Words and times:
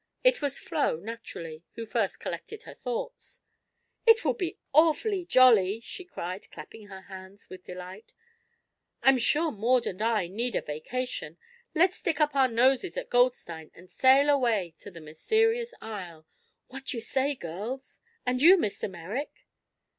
It 0.23 0.41
was 0.41 0.57
Flo, 0.57 0.95
naturally, 0.97 1.61
who 1.75 1.85
first 1.85 2.19
collected 2.19 2.63
her 2.63 2.73
thoughts. 2.73 3.39
"It 4.07 4.25
will 4.25 4.33
be 4.33 4.57
awfully 4.73 5.25
jolly!" 5.25 5.79
she 5.79 6.03
cried, 6.03 6.49
clapping 6.49 6.87
her 6.87 7.01
hands 7.01 7.51
with 7.51 7.63
delight. 7.65 8.15
"I'm 9.03 9.19
sure 9.19 9.51
Maud 9.51 9.85
and 9.85 10.01
I 10.01 10.27
need 10.27 10.55
a 10.55 10.61
vacation. 10.63 11.37
Let's 11.75 11.97
stick 11.97 12.19
up 12.19 12.33
our 12.35 12.47
noses 12.47 12.97
at 12.97 13.11
Goldstein 13.11 13.69
and 13.75 13.91
sail 13.91 14.27
away 14.27 14.73
to 14.79 14.89
the 14.89 15.01
mysterious 15.01 15.71
isle. 15.81 16.25
What 16.65 16.85
do 16.85 16.97
you 16.97 17.01
say, 17.01 17.35
girls? 17.35 18.01
And 18.25 18.41
you, 18.41 18.57
Mr. 18.57 18.89
Merrick?" 18.89 19.45